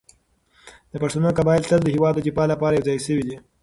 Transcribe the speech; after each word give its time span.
د 0.91 0.93
پښتنو 1.03 1.29
قبایل 1.37 1.63
تل 1.69 1.79
د 1.83 1.87
هېواد 1.95 2.13
د 2.15 2.19
دفاع 2.27 2.47
لپاره 2.53 2.73
يو 2.75 2.87
ځای 2.89 2.97
شوي 3.05 3.23
دي. 3.29 3.37